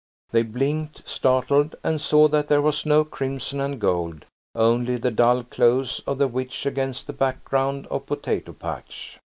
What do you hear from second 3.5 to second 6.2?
and gold, only the dull clothes of